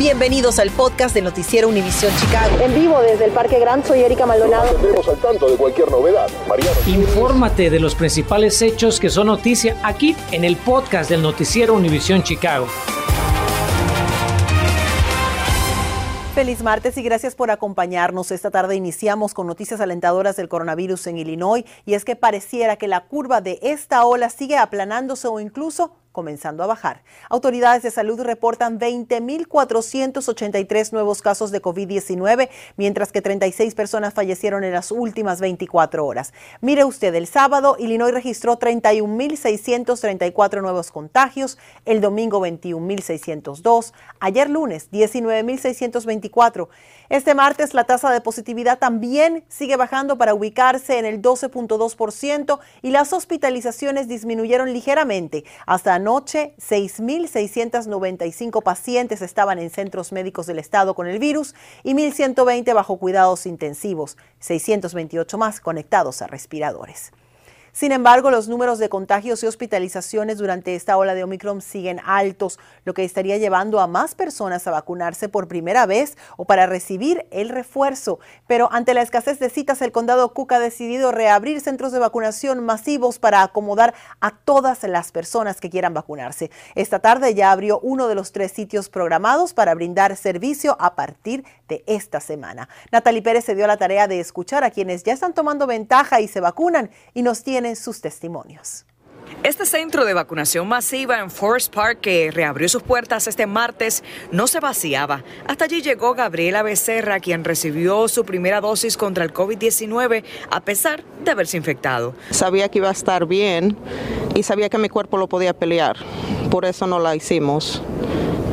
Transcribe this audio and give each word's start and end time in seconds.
Bienvenidos 0.00 0.58
al 0.58 0.70
podcast 0.70 1.14
del 1.14 1.24
Noticiero 1.24 1.68
Univisión 1.68 2.10
Chicago. 2.16 2.58
En 2.62 2.74
vivo 2.74 3.02
desde 3.02 3.26
el 3.26 3.32
Parque 3.32 3.58
Gran, 3.58 3.84
soy 3.84 4.00
Erika 4.00 4.24
Maldonado. 4.24 4.72
Nos 4.94 5.06
al 5.06 5.18
tanto 5.18 5.50
de 5.50 5.58
cualquier 5.58 5.90
novedad. 5.90 6.26
Mariano. 6.48 6.74
Infórmate 6.86 7.68
de 7.68 7.80
los 7.80 7.94
principales 7.94 8.62
hechos 8.62 8.98
que 8.98 9.10
son 9.10 9.26
noticia 9.26 9.76
aquí 9.82 10.16
en 10.32 10.44
el 10.44 10.56
podcast 10.56 11.10
del 11.10 11.20
Noticiero 11.20 11.74
Univisión 11.74 12.22
Chicago. 12.22 12.66
Feliz 16.34 16.62
martes 16.62 16.96
y 16.96 17.02
gracias 17.02 17.34
por 17.34 17.50
acompañarnos. 17.50 18.30
Esta 18.30 18.50
tarde 18.50 18.76
iniciamos 18.76 19.34
con 19.34 19.46
noticias 19.46 19.82
alentadoras 19.82 20.36
del 20.36 20.48
coronavirus 20.48 21.08
en 21.08 21.18
Illinois 21.18 21.66
y 21.84 21.92
es 21.92 22.06
que 22.06 22.16
pareciera 22.16 22.76
que 22.76 22.88
la 22.88 23.04
curva 23.04 23.42
de 23.42 23.58
esta 23.60 24.06
ola 24.06 24.30
sigue 24.30 24.56
aplanándose 24.56 25.28
o 25.28 25.40
incluso 25.40 25.92
comenzando 26.12 26.62
a 26.62 26.66
bajar. 26.66 27.02
Autoridades 27.28 27.82
de 27.82 27.90
salud 27.90 28.20
reportan 28.20 28.78
20.483 28.78 30.92
nuevos 30.92 31.22
casos 31.22 31.50
de 31.50 31.62
COVID-19, 31.62 32.50
mientras 32.76 33.10
que 33.12 33.22
36 33.22 33.74
personas 33.74 34.12
fallecieron 34.14 34.64
en 34.64 34.72
las 34.72 34.90
últimas 34.90 35.40
24 35.40 36.04
horas. 36.04 36.32
Mire 36.60 36.84
usted, 36.84 37.14
el 37.14 37.26
sábado 37.26 37.76
Illinois 37.78 38.12
registró 38.12 38.58
31.634 38.58 40.62
nuevos 40.62 40.90
contagios, 40.90 41.58
el 41.84 42.00
domingo 42.00 42.44
21.602, 42.44 43.92
ayer 44.18 44.50
lunes 44.50 44.90
19.624. 44.90 46.68
Este 47.08 47.34
martes 47.34 47.74
la 47.74 47.84
tasa 47.84 48.10
de 48.10 48.20
positividad 48.20 48.78
también 48.78 49.44
sigue 49.48 49.76
bajando 49.76 50.16
para 50.16 50.34
ubicarse 50.34 50.98
en 50.98 51.04
el 51.04 51.20
12.2% 51.20 52.58
y 52.82 52.90
las 52.90 53.12
hospitalizaciones 53.12 54.08
disminuyeron 54.08 54.72
ligeramente. 54.72 55.44
Hasta 55.66 55.98
anoche, 56.00 56.54
6.695 56.58 58.62
pacientes 58.62 59.22
estaban 59.22 59.58
en 59.58 59.70
centros 59.70 60.12
médicos 60.12 60.46
del 60.46 60.58
estado 60.58 60.94
con 60.94 61.06
el 61.06 61.18
virus 61.18 61.54
y 61.82 61.94
1.120 61.94 62.74
bajo 62.74 62.96
cuidados 62.96 63.46
intensivos, 63.46 64.18
628 64.40 65.38
más 65.38 65.60
conectados 65.60 66.20
a 66.22 66.26
respiradores. 66.26 67.12
Sin 67.72 67.92
embargo, 67.92 68.30
los 68.30 68.48
números 68.48 68.78
de 68.78 68.88
contagios 68.88 69.42
y 69.42 69.46
hospitalizaciones 69.46 70.38
durante 70.38 70.74
esta 70.74 70.96
ola 70.96 71.14
de 71.14 71.22
Omicron 71.22 71.60
siguen 71.60 72.00
altos, 72.04 72.58
lo 72.84 72.94
que 72.94 73.04
estaría 73.04 73.38
llevando 73.38 73.78
a 73.78 73.86
más 73.86 74.16
personas 74.16 74.66
a 74.66 74.72
vacunarse 74.72 75.28
por 75.28 75.46
primera 75.46 75.86
vez 75.86 76.16
o 76.36 76.44
para 76.44 76.66
recibir 76.66 77.26
el 77.30 77.48
refuerzo. 77.48 78.18
Pero 78.48 78.68
ante 78.72 78.92
la 78.92 79.02
escasez 79.02 79.38
de 79.38 79.50
citas, 79.50 79.82
el 79.82 79.92
condado 79.92 80.34
Cook 80.34 80.52
ha 80.54 80.58
decidido 80.58 81.12
reabrir 81.12 81.60
centros 81.60 81.92
de 81.92 82.00
vacunación 82.00 82.64
masivos 82.64 83.20
para 83.20 83.42
acomodar 83.42 83.94
a 84.20 84.32
todas 84.32 84.82
las 84.82 85.12
personas 85.12 85.60
que 85.60 85.70
quieran 85.70 85.94
vacunarse. 85.94 86.50
Esta 86.74 86.98
tarde 86.98 87.34
ya 87.34 87.52
abrió 87.52 87.78
uno 87.80 88.08
de 88.08 88.16
los 88.16 88.32
tres 88.32 88.50
sitios 88.50 88.88
programados 88.88 89.54
para 89.54 89.74
brindar 89.74 90.16
servicio 90.16 90.76
a 90.80 90.96
partir 90.96 91.44
de 91.68 91.84
esta 91.86 92.18
semana. 92.18 92.68
Natalie 92.90 93.22
Pérez 93.22 93.44
se 93.44 93.54
dio 93.54 93.68
la 93.68 93.76
tarea 93.76 94.08
de 94.08 94.18
escuchar 94.18 94.64
a 94.64 94.70
quienes 94.70 95.04
ya 95.04 95.12
están 95.12 95.34
tomando 95.34 95.68
ventaja 95.68 96.20
y 96.20 96.26
se 96.26 96.40
vacunan 96.40 96.90
y 97.14 97.22
nos 97.22 97.44
tiene 97.44 97.59
sus 97.76 98.00
testimonios. 98.00 98.86
Este 99.42 99.64
centro 99.64 100.04
de 100.04 100.12
vacunación 100.12 100.68
masiva 100.68 101.18
en 101.18 101.30
Forest 101.30 101.74
Park, 101.74 102.00
que 102.02 102.30
reabrió 102.30 102.68
sus 102.68 102.82
puertas 102.82 103.26
este 103.26 103.46
martes, 103.46 104.02
no 104.32 104.46
se 104.46 104.60
vaciaba. 104.60 105.24
Hasta 105.46 105.64
allí 105.64 105.80
llegó 105.80 106.14
Gabriela 106.14 106.62
Becerra, 106.62 107.20
quien 107.20 107.44
recibió 107.44 108.06
su 108.08 108.24
primera 108.24 108.60
dosis 108.60 108.98
contra 108.98 109.24
el 109.24 109.32
COVID-19 109.32 110.24
a 110.50 110.60
pesar 110.60 111.04
de 111.24 111.30
haberse 111.30 111.56
infectado. 111.56 112.14
Sabía 112.30 112.68
que 112.68 112.78
iba 112.78 112.88
a 112.90 112.92
estar 112.92 113.24
bien 113.26 113.78
y 114.34 114.42
sabía 114.42 114.68
que 114.68 114.76
mi 114.76 114.90
cuerpo 114.90 115.16
lo 115.16 115.28
podía 115.28 115.54
pelear. 115.54 115.96
Por 116.50 116.66
eso 116.66 116.86
no 116.86 116.98
la 116.98 117.16
hicimos. 117.16 117.82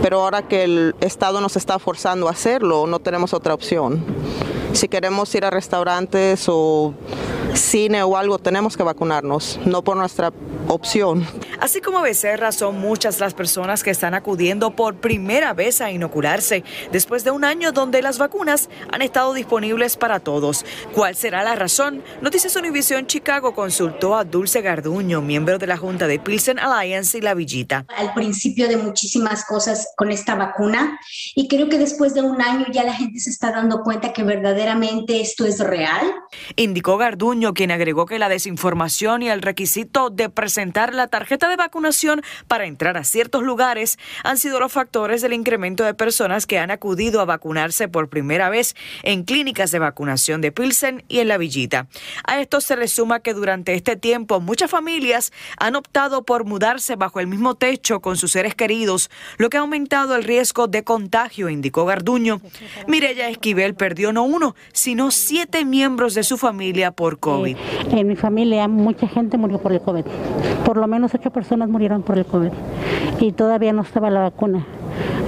Pero 0.02 0.22
ahora 0.22 0.48
que 0.48 0.64
el 0.64 0.96
Estado 1.02 1.42
nos 1.42 1.58
está 1.58 1.80
forzando 1.80 2.30
a 2.30 2.32
hacerlo, 2.32 2.88
no 2.88 3.00
tenemos 3.00 3.34
otra 3.34 3.54
opción. 3.54 4.06
Si 4.72 4.88
queremos 4.88 5.34
ir 5.36 5.44
a 5.44 5.50
restaurantes 5.50 6.46
o 6.48 6.94
cine 7.58 8.04
o 8.04 8.16
algo, 8.16 8.40
tenemos 8.40 8.78
que 8.78 8.84
vacunarnos, 8.84 9.60
no 9.66 9.84
por 9.84 9.98
nuestra 9.98 10.32
opción. 10.68 11.26
Así 11.60 11.82
como 11.82 12.02
Becerra, 12.02 12.52
son 12.52 12.80
muchas 12.80 13.20
las 13.20 13.34
personas 13.34 13.84
que 13.84 13.90
están 13.90 14.14
acudiendo 14.14 14.76
por 14.76 14.96
primera 14.96 15.54
vez 15.54 15.82
a 15.82 15.92
inocularse 15.92 16.64
después 16.92 17.24
de 17.24 17.32
un 17.32 17.44
año 17.44 17.72
donde 17.72 18.02
las 18.02 18.18
vacunas 18.18 18.70
han 18.92 19.02
estado 19.02 19.34
disponibles 19.34 19.98
para 19.98 20.20
todos. 20.20 20.66
¿Cuál 20.94 21.16
será 21.16 21.44
la 21.44 21.56
razón? 21.56 22.04
Noticias 22.22 22.56
Univisión 22.56 23.08
Chicago 23.08 23.54
consultó 23.54 24.16
a 24.16 24.24
Dulce 24.24 24.62
Garduño, 24.62 25.22
miembro 25.22 25.58
de 25.58 25.68
la 25.68 25.78
Junta 25.78 26.08
de 26.08 26.20
Pilsen 26.20 26.60
Alliance 26.60 27.18
y 27.18 27.22
La 27.22 27.34
Villita. 27.34 27.86
Al 27.96 28.14
principio 28.14 28.68
de 28.68 28.78
muchísimas 28.78 29.46
cosas 29.46 29.94
con 29.98 30.12
esta 30.12 30.36
vacuna 30.36 31.00
y 31.36 31.48
creo 31.48 31.70
que 31.70 31.78
después 31.78 32.14
de 32.14 32.22
un 32.22 32.42
año 32.42 32.66
ya 32.72 32.84
la 32.84 32.94
gente 32.94 33.20
se 33.20 33.30
está 33.30 33.52
dando 33.52 33.84
cuenta 33.84 34.14
que 34.14 34.24
verdaderamente 34.24 35.22
esto 35.22 35.46
es 35.46 35.60
real. 35.60 36.14
Indicó 36.56 36.98
Garduño, 36.98 37.54
quien 37.54 37.72
agregó 37.72 38.06
que 38.06 38.20
la 38.20 38.30
desinformación 38.30 39.24
y 39.24 39.30
el 39.30 39.42
requisito 39.42 40.10
de 40.10 40.30
presentar 40.58 40.96
la 40.96 41.06
tarjeta 41.06 41.50
de 41.50 41.56
vacunación 41.56 42.24
para 42.48 42.66
entrar 42.66 42.98
a 42.98 43.04
ciertos 43.04 43.44
lugares 43.44 44.00
han 44.24 44.40
sido 44.40 44.60
los 44.60 44.72
factores 44.72 45.22
del 45.22 45.34
incremento 45.34 45.84
de 45.84 45.94
personas 45.94 46.48
que 46.48 46.58
han 46.58 46.72
acudido 46.72 47.22
a 47.22 47.26
vacunarse 47.26 47.88
por 47.88 48.10
primera 48.10 48.50
vez 48.50 48.76
en 49.04 49.24
clínicas 49.24 49.70
de 49.70 49.78
vacunación 49.78 50.42
de 50.42 50.52
Pilsen 50.52 51.04
y 51.10 51.20
en 51.20 51.28
La 51.28 51.38
Villita. 51.38 51.86
A 52.26 52.42
esto 52.42 52.60
se 52.60 52.76
le 52.76 52.88
suma 52.88 53.20
que 53.20 53.36
durante 53.36 53.76
este 53.76 53.98
tiempo 53.98 54.40
muchas 54.40 54.72
familias 54.72 55.32
han 55.60 55.76
optado 55.76 56.24
por 56.24 56.44
mudarse 56.44 56.96
bajo 56.96 57.20
el 57.20 57.28
mismo 57.28 57.54
techo 57.54 58.00
con 58.00 58.18
sus 58.18 58.32
seres 58.32 58.56
queridos, 58.56 59.12
lo 59.38 59.52
que 59.52 59.58
ha 59.58 59.60
aumentado 59.60 60.16
el 60.16 60.24
riesgo 60.24 60.66
de 60.66 60.84
contagio, 60.84 61.50
indicó 61.50 61.86
Garduño. 61.86 62.42
Mireya 62.88 63.30
Esquivel 63.30 63.76
perdió 63.76 64.12
no 64.12 64.24
uno, 64.24 64.56
sino 64.74 65.12
siete 65.12 65.66
miembros 65.66 66.16
de 66.16 66.24
su 66.24 66.36
familia 66.36 66.90
por 66.90 67.20
COVID. 67.20 67.56
En 67.92 68.08
mi 68.08 68.16
familia 68.16 68.68
mucha 68.68 69.08
gente 69.08 69.38
murió 69.38 69.60
por 69.60 69.72
el 69.72 69.82
COVID. 69.82 70.06
Por 70.66 70.78
lo 70.78 70.88
menos 70.88 71.14
ocho 71.14 71.32
personas 71.32 71.70
murieron 71.70 72.04
por 72.04 72.18
el 72.18 72.26
COVID 72.26 72.52
y 73.20 73.32
todavía 73.32 73.74
no 73.74 73.82
estaba 73.82 74.10
la 74.10 74.22
vacuna. 74.22 74.66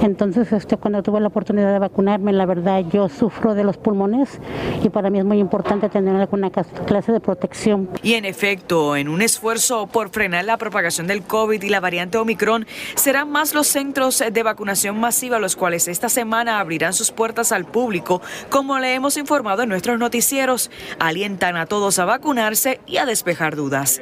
Entonces, 0.02 0.52
este, 0.52 0.76
cuando 0.76 1.02
tuve 1.02 1.20
la 1.20 1.28
oportunidad 1.28 1.72
de 1.72 1.78
vacunarme, 1.78 2.32
la 2.32 2.46
verdad 2.46 2.82
yo 2.90 3.08
sufro 3.08 3.54
de 3.54 3.64
los 3.64 3.76
pulmones 3.76 4.40
y 4.82 4.88
para 4.88 5.10
mí 5.10 5.18
es 5.18 5.24
muy 5.24 5.38
importante 5.38 5.88
tener 5.88 6.16
alguna 6.16 6.50
clase 6.50 7.12
de 7.12 7.20
protección. 7.20 7.88
Y 8.02 8.14
en 8.14 8.24
efecto, 8.24 8.96
en 8.96 9.08
un 9.08 9.22
esfuerzo 9.22 9.86
por 9.86 10.10
frenar 10.10 10.44
la 10.44 10.56
propagación 10.56 11.06
del 11.06 11.22
COVID 11.22 11.62
y 11.62 11.68
la 11.68 11.80
variante 11.80 12.18
Omicron, 12.18 12.66
serán 12.94 13.30
más 13.30 13.54
los 13.54 13.66
centros 13.66 14.22
de 14.32 14.42
vacunación 14.42 14.98
masiva 14.98 15.38
los 15.38 15.56
cuales 15.56 15.88
esta 15.88 16.08
semana 16.08 16.60
abrirán 16.60 16.92
sus 16.92 17.10
puertas 17.10 17.52
al 17.52 17.66
público, 17.66 18.22
como 18.48 18.78
le 18.78 18.94
hemos 18.94 19.16
informado 19.16 19.62
en 19.62 19.68
nuestros 19.68 19.98
noticieros. 19.98 20.70
Alientan 20.98 21.56
a 21.56 21.66
todos 21.66 21.98
a 21.98 22.04
vacunarse 22.04 22.80
y 22.86 22.96
a 22.96 23.06
despejar 23.06 23.56
dudas. 23.56 24.00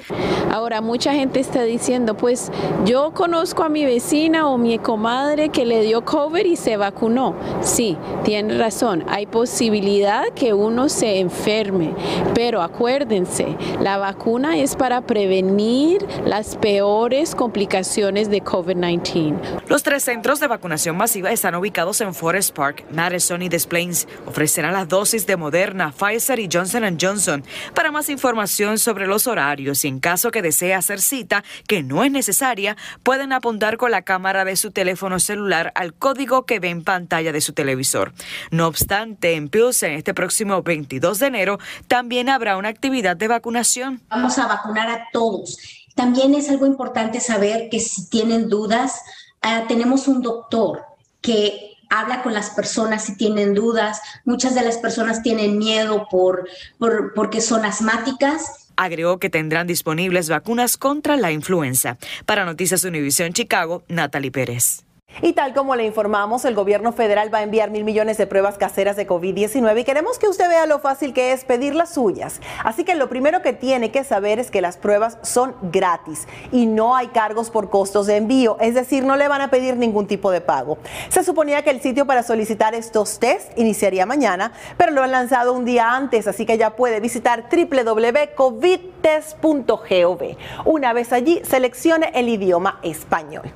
Ahora, 0.51 0.81
mucha 0.81 1.13
gente 1.13 1.41
está 1.41 1.63
diciendo, 1.63 2.17
pues 2.17 2.51
yo 2.85 3.13
conozco 3.13 3.65
a 3.65 3.69
mi 3.69 3.85
vecina 3.85 4.49
o 4.49 4.59
mi 4.59 4.79
comadre 4.79 5.49
que 5.51 5.58
le 5.65 5.83
dio 5.83 6.05
COVID 6.05 6.45
y 6.45 6.57
se 6.57 6.77
vacunó. 6.77 7.35
Sí, 7.63 7.97
tiene 8.25 8.57
razón, 8.59 9.05
hay 9.09 9.27
posibilidad 9.27 10.25
que 10.35 10.55
uno 10.55 10.89
se 10.89 11.19
enferme, 11.19 11.95
pero 12.35 12.63
acuérdense, 12.63 13.57
la 13.81 13.99
vacuna 13.99 14.59
es 14.59 14.77
para 14.77 15.01
prevenir 15.03 16.07
las 16.25 16.57
peores 16.57 17.35
complicaciones 17.35 18.31
de 18.31 18.43
COVID-19. 18.43 19.39
Los 19.69 19.83
tres 19.83 20.05
centros 20.05 20.41
de 20.41 20.47
vacunación 20.47 20.97
masiva 20.97 21.31
están 21.33 21.55
ubicados 21.55 22.01
en 22.01 22.15
Forest 22.15 22.55
Park, 22.55 22.85
Madison 22.93 23.43
y 23.43 23.49
Des 23.49 23.67
Plaines. 23.67 24.07
Ofrecerán 24.27 24.73
las 24.73 24.89
dosis 24.89 25.27
de 25.27 25.37
Moderna, 25.37 25.93
Pfizer 25.93 26.39
y 26.39 26.49
Johnson 26.53 26.97
Johnson. 27.01 27.45
Para 27.75 27.91
más 27.91 28.09
información 28.09 28.79
sobre 28.79 29.07
los 29.07 29.27
horarios 29.27 29.85
y 29.85 29.89
en 29.89 30.01
caso 30.01 30.31
que 30.31 30.43
desee 30.43 30.75
hacer 30.75 31.01
cita, 31.01 31.45
que 31.67 31.83
no 31.83 32.05
es 32.05 32.11
necesaria, 32.11 32.77
pueden 33.03 33.33
apuntar 33.33 33.77
con 33.77 33.91
la 33.91 34.03
cámara 34.03 34.45
de 34.45 34.57
su 34.57 34.71
teléfono 34.71 35.19
celular 35.19 35.48
al 35.53 35.95
código 35.95 36.47
que 36.47 36.61
ve 36.61 36.71
en 36.71 36.85
pantalla 36.85 37.33
de 37.33 37.41
su 37.41 37.53
televisor. 37.53 38.13
No 38.51 38.67
obstante, 38.67 39.35
en 39.35 39.49
Pilsen 39.49 39.93
este 39.93 40.15
próximo 40.15 40.63
22 40.63 41.19
de 41.19 41.27
enero 41.27 41.59
también 41.87 42.29
habrá 42.29 42.57
una 42.57 42.69
actividad 42.69 43.17
de 43.17 43.29
vacunación. 43.29 44.03
Vamos 44.09 44.39
a 44.39 44.47
vacunar 44.47 44.89
a 44.89 45.09
todos. 45.13 45.59
También 45.95 46.35
es 46.35 46.49
algo 46.49 46.67
importante 46.67 47.21
saber 47.21 47.69
que 47.71 47.81
si 47.81 48.09
tienen 48.09 48.49
dudas, 48.49 49.01
uh, 49.45 49.67
tenemos 49.67 50.07
un 50.07 50.23
doctor 50.23 50.85
que 51.21 51.75
habla 51.91 52.23
con 52.23 52.35
las 52.35 52.51
personas 52.51 53.05
si 53.05 53.17
tienen 53.17 53.55
dudas. 53.55 54.01
Muchas 54.25 54.55
de 54.55 54.63
las 54.63 54.79
personas 54.79 55.23
tienen 55.23 55.59
miedo 55.59 56.07
por, 56.11 56.49
por, 56.79 57.15
porque 57.15 57.41
son 57.41 57.65
asmáticas. 57.65 58.69
Agregó 58.77 59.19
que 59.19 59.31
tendrán 59.31 59.67
disponibles 59.67 60.29
vacunas 60.29 60.77
contra 60.77 61.17
la 61.17 61.33
influenza. 61.33 61.99
Para 62.27 62.45
Noticias 62.45 62.85
Univisión 62.85 63.33
Chicago, 63.33 63.83
Natalie 63.89 64.31
Pérez. 64.31 64.85
Y 65.21 65.33
tal 65.33 65.53
como 65.53 65.75
le 65.75 65.85
informamos, 65.85 66.45
el 66.45 66.55
gobierno 66.55 66.93
federal 66.93 67.35
va 67.35 67.39
a 67.39 67.43
enviar 67.43 67.71
mil 67.71 67.83
millones 67.83 68.19
de 68.19 68.29
pruebas 68.29 68.57
caseras 68.57 68.95
de 68.95 69.05
COVID-19 69.07 69.81
y 69.81 69.85
queremos 69.85 70.17
que 70.19 70.29
usted 70.29 70.49
vea 70.49 70.67
lo 70.67 70.79
fácil 70.79 71.13
que 71.13 71.33
es 71.33 71.45
pedir 71.45 71.75
las 71.75 71.95
suyas. 71.95 72.41
Así 72.63 72.85
que 72.85 72.95
lo 72.95 73.09
primero 73.09 73.43
que 73.43 73.53
tiene 73.53 73.91
que 73.91 74.05
saber 74.05 74.39
es 74.39 74.53
que 74.53 74.61
las 74.61 74.77
pruebas 74.77 75.19
son 75.23 75.57
gratis 75.73 76.29
y 76.53 76.67
no 76.67 76.95
hay 76.95 77.09
cargos 77.09 77.51
por 77.51 77.69
costos 77.69 78.07
de 78.07 78.17
envío, 78.17 78.59
es 78.61 78.75
decir, 78.75 79.05
no 79.05 79.17
le 79.17 79.27
van 79.27 79.41
a 79.41 79.51
pedir 79.51 79.77
ningún 79.77 80.07
tipo 80.07 80.31
de 80.31 80.41
pago. 80.41 80.79
Se 81.09 81.25
suponía 81.25 81.63
que 81.63 81.71
el 81.71 81.81
sitio 81.81 82.07
para 82.07 82.23
solicitar 82.23 82.75
estos 82.75 83.19
test 83.19 83.59
iniciaría 83.59 84.07
mañana, 84.07 84.53
pero 84.77 84.93
lo 84.93 85.03
han 85.03 85.11
lanzado 85.11 85.53
un 85.53 85.65
día 85.65 85.97
antes, 85.97 86.29
así 86.29 86.47
que 86.47 86.59
ya 86.59 86.77
puede 86.77 87.01
visitar 87.01 87.49
www.covidtest.gov. 87.51 90.37
Una 90.65 90.93
vez 90.93 91.13
allí, 91.13 91.41
seleccione 91.45 92.13
el 92.15 92.29
idioma 92.29 92.79
español. 92.83 93.51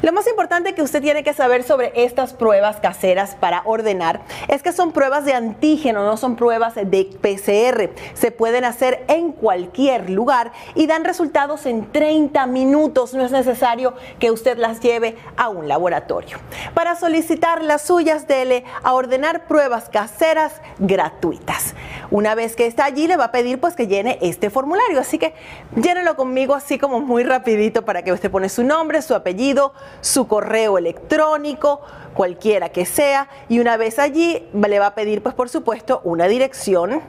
Lo 0.00 0.12
más 0.12 0.26
importante 0.28 0.74
que 0.74 0.80
usted 0.84 1.02
tiene 1.02 1.24
que 1.24 1.34
saber 1.34 1.62
sobre 1.62 1.92
estas 1.94 2.34
pruebas 2.34 2.76
caseras 2.76 3.36
para 3.38 3.62
ordenar 3.64 4.20
es 4.48 4.62
que 4.62 4.72
son 4.72 4.92
pruebas 4.92 5.24
de 5.24 5.34
antígeno, 5.34 6.04
no 6.04 6.16
son 6.16 6.36
pruebas 6.36 6.74
de 6.74 6.84
PCR. 6.84 7.90
Se 8.14 8.30
pueden 8.30 8.64
hacer 8.64 9.04
en 9.08 9.32
cualquier 9.32 10.10
lugar 10.10 10.52
y 10.74 10.86
dan 10.86 11.04
resultados 11.04 11.66
en 11.66 11.90
30 11.90 12.46
minutos. 12.46 13.14
No 13.14 13.24
es 13.24 13.32
necesario 13.32 13.94
que 14.18 14.30
usted 14.30 14.58
las 14.58 14.80
lleve 14.80 15.16
a 15.36 15.48
un 15.48 15.68
laboratorio. 15.68 16.38
Para 16.74 16.96
solicitar 16.96 17.62
las 17.62 17.82
suyas, 17.82 18.26
dele 18.26 18.64
a 18.82 18.94
ordenar 18.94 19.46
pruebas 19.46 19.88
caseras 19.88 20.60
gratuitas. 20.78 21.74
Una 22.10 22.34
vez 22.34 22.56
que 22.56 22.66
está 22.66 22.84
allí, 22.84 23.06
le 23.06 23.16
va 23.16 23.24
a 23.24 23.32
pedir 23.32 23.60
pues 23.60 23.74
que 23.74 23.86
llene 23.86 24.18
este 24.20 24.50
formulario. 24.50 25.00
Así 25.00 25.18
que 25.18 25.34
llénelo 25.76 26.16
conmigo 26.16 26.54
así 26.54 26.78
como 26.78 27.00
muy 27.00 27.24
rapidito 27.24 27.84
para 27.84 28.02
que 28.02 28.12
usted 28.12 28.30
pone 28.30 28.48
su 28.48 28.64
nombre, 28.64 29.02
su 29.02 29.14
apellido, 29.14 29.72
su 30.00 30.26
correo 30.26 30.78
electrónico, 30.78 31.80
cualquiera 32.14 32.70
que 32.70 32.86
sea, 32.86 33.28
y 33.48 33.58
una 33.58 33.76
vez 33.76 33.98
allí 33.98 34.46
le 34.54 34.78
va 34.78 34.86
a 34.86 34.94
pedir, 34.94 35.22
pues 35.22 35.34
por 35.34 35.48
supuesto, 35.48 36.00
una 36.04 36.26
dirección 36.26 37.02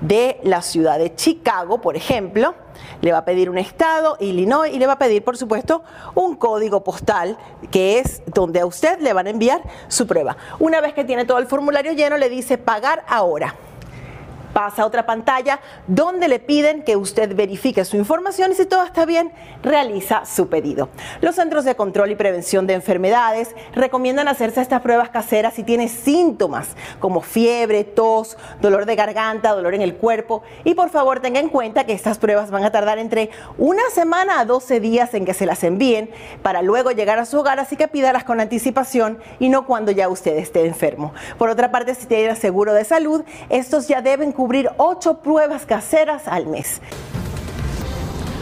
de 0.00 0.38
la 0.44 0.62
ciudad 0.62 0.98
de 0.98 1.14
Chicago, 1.14 1.80
por 1.80 1.96
ejemplo, 1.96 2.54
le 3.00 3.12
va 3.12 3.18
a 3.18 3.24
pedir 3.24 3.50
un 3.50 3.58
estado, 3.58 4.16
Illinois, 4.20 4.72
y 4.72 4.78
le 4.78 4.86
va 4.86 4.94
a 4.94 4.98
pedir, 4.98 5.24
por 5.24 5.36
supuesto, 5.36 5.82
un 6.14 6.36
código 6.36 6.84
postal, 6.84 7.36
que 7.70 7.98
es 7.98 8.22
donde 8.26 8.60
a 8.60 8.66
usted 8.66 9.00
le 9.00 9.12
van 9.12 9.26
a 9.26 9.30
enviar 9.30 9.62
su 9.88 10.06
prueba. 10.06 10.36
Una 10.60 10.80
vez 10.80 10.94
que 10.94 11.04
tiene 11.04 11.24
todo 11.24 11.38
el 11.38 11.46
formulario 11.46 11.92
lleno, 11.92 12.16
le 12.16 12.28
dice 12.28 12.58
pagar 12.58 13.04
ahora 13.08 13.56
pasa 14.58 14.82
a 14.82 14.86
otra 14.86 15.06
pantalla 15.06 15.60
donde 15.86 16.26
le 16.26 16.40
piden 16.40 16.82
que 16.82 16.96
usted 16.96 17.36
verifique 17.36 17.84
su 17.84 17.96
información 17.96 18.50
y 18.50 18.56
si 18.56 18.66
todo 18.66 18.82
está 18.82 19.06
bien, 19.06 19.30
realiza 19.62 20.24
su 20.26 20.48
pedido. 20.48 20.88
Los 21.20 21.36
Centros 21.36 21.64
de 21.64 21.76
Control 21.76 22.10
y 22.10 22.16
Prevención 22.16 22.66
de 22.66 22.74
Enfermedades 22.74 23.54
recomiendan 23.72 24.26
hacerse 24.26 24.60
estas 24.60 24.80
pruebas 24.80 25.10
caseras 25.10 25.54
si 25.54 25.62
tiene 25.62 25.86
síntomas 25.86 26.70
como 26.98 27.20
fiebre, 27.20 27.84
tos, 27.84 28.36
dolor 28.60 28.84
de 28.84 28.96
garganta, 28.96 29.54
dolor 29.54 29.74
en 29.74 29.82
el 29.82 29.94
cuerpo 29.94 30.42
y 30.64 30.74
por 30.74 30.90
favor 30.90 31.20
tenga 31.20 31.38
en 31.38 31.50
cuenta 31.50 31.86
que 31.86 31.92
estas 31.92 32.18
pruebas 32.18 32.50
van 32.50 32.64
a 32.64 32.72
tardar 32.72 32.98
entre 32.98 33.30
una 33.58 33.88
semana 33.94 34.40
a 34.40 34.44
12 34.44 34.80
días 34.80 35.14
en 35.14 35.24
que 35.24 35.34
se 35.34 35.46
las 35.46 35.62
envíen 35.62 36.10
para 36.42 36.62
luego 36.62 36.90
llegar 36.90 37.20
a 37.20 37.26
su 37.26 37.38
hogar, 37.38 37.60
así 37.60 37.76
que 37.76 37.86
pídalas 37.86 38.24
con 38.24 38.40
anticipación 38.40 39.18
y 39.38 39.50
no 39.50 39.66
cuando 39.66 39.92
ya 39.92 40.08
usted 40.08 40.36
esté 40.36 40.66
enfermo. 40.66 41.14
Por 41.38 41.48
otra 41.48 41.70
parte, 41.70 41.94
si 41.94 42.06
tiene 42.06 42.34
seguro 42.34 42.74
de 42.74 42.82
salud, 42.82 43.22
estos 43.50 43.86
ya 43.86 44.02
deben 44.02 44.32
cubrir 44.32 44.47
cubrir 44.48 44.70
ocho 44.78 45.18
pruebas 45.18 45.66
caseras 45.66 46.26
al 46.26 46.46
mes. 46.46 46.80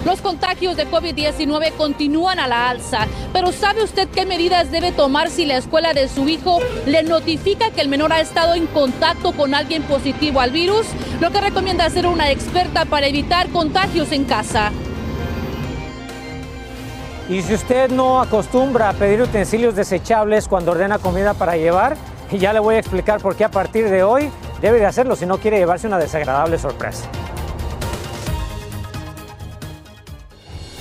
Los 0.05 0.21
contagios 0.21 0.77
de 0.77 0.89
COVID-19 0.89 1.73
continúan 1.73 2.39
a 2.39 2.47
la 2.47 2.71
alza, 2.71 3.09
pero 3.33 3.51
¿sabe 3.51 3.83
usted 3.83 4.09
qué 4.11 4.25
medidas 4.25 4.71
debe 4.71 4.93
tomar 4.93 5.31
si 5.31 5.47
la 5.47 5.57
escuela 5.57 5.95
de 5.95 6.09
su 6.09 6.29
hijo 6.29 6.61
le 6.87 7.03
notifica 7.03 7.73
que 7.73 7.81
el 7.81 7.89
menor 7.89 8.13
ha 8.13 8.21
estado 8.21 8.55
en 8.55 8.69
contacto 8.69 9.33
con 9.33 9.53
alguien 9.53 9.83
positivo 9.83 10.39
al 10.39 10.53
virus? 10.53 10.87
Lo 11.19 11.33
que 11.33 11.41
recomienda 11.41 11.87
hacer 11.87 12.07
una 12.07 12.31
experta 12.31 12.85
para 12.85 13.09
evitar 13.09 13.49
contagios 13.49 14.13
en 14.13 14.27
casa. 14.27 14.71
Y 17.29 17.43
si 17.43 17.55
usted 17.55 17.91
no 17.91 18.21
acostumbra 18.21 18.91
a 18.91 18.93
pedir 18.93 19.23
utensilios 19.23 19.75
desechables 19.75 20.47
cuando 20.47 20.71
ordena 20.71 21.01
comida 21.01 21.35
para 21.35 21.57
llevar, 21.57 21.97
ya 22.31 22.53
le 22.53 22.61
voy 22.61 22.77
a 22.77 22.79
explicar 22.79 23.21
por 23.21 23.35
qué 23.35 23.43
a 23.43 23.51
partir 23.51 23.91
de 23.91 24.05
hoy 24.05 24.31
debe 24.61 24.79
de 24.79 24.87
hacerlo 24.87 25.17
si 25.17 25.27
no 25.27 25.39
quiere 25.39 25.59
llevarse 25.59 25.87
una 25.87 25.99
desagradable 25.99 26.59
sorpresa. 26.59 27.09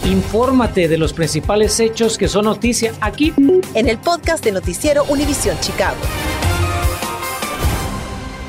Infórmate 0.06 0.88
de 0.88 0.98
los 0.98 1.13
principales 1.13 1.80
hechos 1.80 2.18
que 2.18 2.27
son 2.27 2.45
noticia 2.45 2.94
aquí 3.01 3.33
en 3.74 3.89
el 3.89 3.98
podcast 3.98 4.44
de 4.44 4.51
Noticiero 4.51 5.04
Univisión 5.06 5.60
Chicago. 5.62 5.98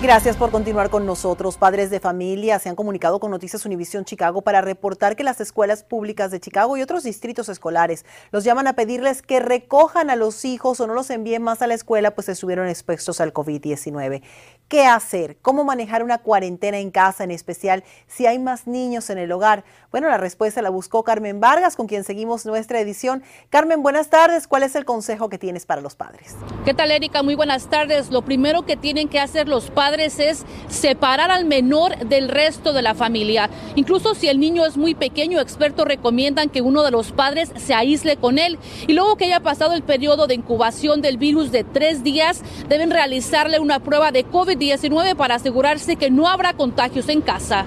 Gracias 0.03 0.37
por 0.37 0.51
continuar 0.51 0.91
con 0.91 1.07
nosotros. 1.07 1.57
Padres 1.57 1.89
de 1.89 1.99
familia 1.99 2.59
se 2.59 2.69
han 2.69 2.77
comunicado 2.77 3.19
con 3.19 3.31
Noticias 3.31 3.65
Univisión 3.65 4.05
Chicago 4.05 4.43
para 4.43 4.61
reportar 4.61 5.17
que 5.17 5.25
las 5.25 5.41
escuelas 5.41 5.83
públicas 5.85 6.31
de 6.31 6.39
Chicago 6.39 6.77
y 6.77 6.83
otros 6.83 7.03
distritos 7.03 7.49
escolares 7.49 8.05
los 8.31 8.45
llaman 8.45 8.67
a 8.67 8.75
pedirles 8.75 9.23
que 9.23 9.41
recojan 9.41 10.11
a 10.11 10.15
los 10.17 10.45
hijos 10.45 10.79
o 10.81 10.87
no 10.87 10.93
los 10.93 11.09
envíen 11.09 11.43
más 11.43 11.63
a 11.63 11.67
la 11.67 11.75
escuela, 11.75 12.15
pues 12.15 12.29
estuvieron 12.29 12.69
expuestos 12.69 13.23
al 13.23 13.33
COVID-19. 13.33 14.23
¿Qué 14.69 14.85
hacer? 14.85 15.37
¿Cómo 15.43 15.63
manejar 15.63 16.03
una 16.03 16.19
cuarentena 16.19 16.79
en 16.79 16.91
casa, 16.91 17.23
en 17.23 17.31
especial 17.31 17.85
si 18.09 18.27
hay 18.27 18.41
más 18.41 18.67
niños 18.67 19.11
en 19.11 19.19
el 19.19 19.31
hogar? 19.31 19.63
Bueno, 19.93 20.09
la 20.09 20.17
respuesta 20.17 20.61
la 20.61 20.71
buscó 20.71 21.05
Carmen 21.05 21.39
Vargas, 21.39 21.77
con 21.77 21.87
quien 21.87 22.03
seguimos 22.03 22.45
nuestra 22.47 22.81
edición. 22.81 23.23
Carmen, 23.49 23.85
buenas 23.85 24.11
tardes. 24.11 24.49
¿Cuál 24.49 24.65
es 24.65 24.75
el 24.75 24.85
consejo 24.85 25.29
que 25.29 25.39
tienes 25.39 25.67
para 25.67 25.81
los 25.81 25.95
padres? 25.95 26.35
¿Qué 26.65 26.75
tal, 26.75 26.91
Erika? 26.91 27.23
Muy 27.23 27.37
buenas 27.37 27.71
tardes. 27.71 28.11
Lo 28.11 28.23
primero 28.23 28.67
que 28.67 28.77
tienen 28.77 29.09
que 29.09 29.21
hacer 29.21 29.47
los 29.47 29.71
padres 29.71 30.19
es 30.19 30.45
separar 30.69 31.31
al 31.31 31.45
menor 31.45 31.97
del 31.99 32.29
resto 32.29 32.73
de 32.73 32.83
la 32.83 32.97
familia. 32.97 33.49
Incluso 33.77 34.17
si 34.17 34.27
el 34.27 34.41
niño 34.41 34.67
es 34.67 34.77
muy 34.77 34.97
pequeño, 34.97 35.39
expertos 35.39 35.87
recomiendan 35.87 36.49
que 36.49 36.61
uno 36.61 36.83
de 36.83 36.91
los 36.91 37.13
padres 37.13 37.53
se 37.57 37.73
aísle 37.73 38.17
con 38.17 38.41
él. 38.41 38.59
Y 38.89 38.95
luego 38.95 39.15
que 39.15 39.27
haya 39.27 39.39
pasado 39.39 39.75
el 39.75 39.85
periodo 39.85 40.27
de 40.27 40.35
incubación 40.35 41.03
del 41.03 41.19
virus 41.19 41.53
de 41.53 41.63
tres 41.63 42.03
días, 42.03 42.43
deben 42.69 42.91
realizarle 42.91 43.61
una 43.61 43.79
prueba 43.79 44.11
de 44.11 44.25
COVID 44.25 44.56
19 44.59 45.15
para 45.15 45.37
asegurarse 45.37 45.97
que 45.97 46.11
no 46.11 46.29
habrá 46.29 46.55
contagios 46.55 47.09
en 47.09 47.21
casa. 47.21 47.67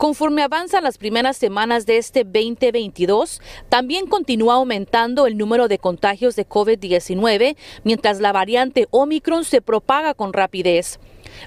Conforme 0.00 0.42
avanzan 0.42 0.84
las 0.84 0.96
primeras 0.96 1.36
semanas 1.36 1.84
de 1.84 1.98
este 1.98 2.24
2022, 2.24 3.42
también 3.68 4.06
continúa 4.06 4.54
aumentando 4.54 5.26
el 5.26 5.36
número 5.36 5.68
de 5.68 5.78
contagios 5.78 6.36
de 6.36 6.48
COVID-19, 6.48 7.54
mientras 7.84 8.18
la 8.18 8.32
variante 8.32 8.88
Omicron 8.90 9.44
se 9.44 9.60
propaga 9.60 10.14
con 10.14 10.32
rapidez. 10.32 10.98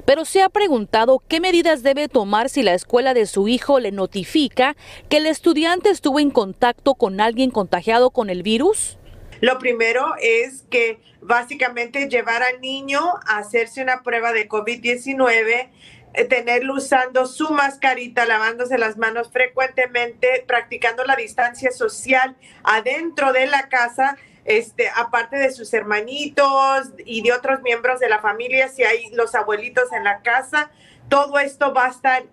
Pero 0.06 0.24
se 0.24 0.44
ha 0.44 0.50
preguntado 0.50 1.24
qué 1.28 1.40
medidas 1.40 1.82
debe 1.82 2.08
tomar 2.08 2.48
si 2.48 2.62
la 2.62 2.76
escuela 2.76 3.16
de 3.16 3.26
su 3.26 3.48
hijo 3.48 3.80
le 3.80 3.92
notifica 3.92 4.76
que 5.10 5.18
el 5.18 5.26
estudiante 5.26 5.90
estuvo 5.90 6.20
en 6.20 6.30
contacto 6.30 6.94
con 6.94 7.22
alguien 7.22 7.50
contagiado 7.50 8.12
con 8.12 8.30
el 8.30 8.44
virus. 8.44 9.00
Lo 9.42 9.60
primero 9.60 10.16
es 10.20 10.64
que 10.70 11.00
básicamente 11.22 12.08
llevar 12.10 12.44
al 12.44 12.62
niño 12.62 13.02
a 13.28 13.38
hacerse 13.38 13.82
una 13.82 14.04
prueba 14.04 14.34
de 14.34 14.48
COVID-19 14.48 15.70
eh, 16.16 16.26
tenerlo 16.26 16.76
usando 16.76 17.26
su 17.26 17.50
mascarita, 17.50 18.26
lavándose 18.26 18.78
las 18.78 18.98
manos 18.98 19.32
frecuentemente, 19.32 20.44
practicando 20.48 21.04
la 21.06 21.16
distancia 21.16 21.72
social 21.72 22.36
adentro 22.64 23.34
de 23.34 23.48
la 23.48 23.68
casa, 23.68 24.18
este, 24.46 24.90
aparte 24.96 25.38
de 25.38 25.52
sus 25.52 25.74
hermanitos 25.74 26.92
y 27.04 27.24
de 27.24 27.34
otros 27.34 27.64
miembros 27.64 28.00
de 28.00 28.10
la 28.10 28.20
familia, 28.20 28.68
si 28.68 28.84
hay 28.84 29.10
los 29.14 29.34
abuelitos 29.34 29.92
en 29.92 30.04
la 30.04 30.22
casa, 30.22 30.70
todo 31.10 31.40
esto 31.40 31.74
va 31.74 31.86
a 31.86 31.90
estar 31.90 32.24